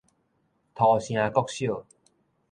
[0.73, 1.85] 土城國小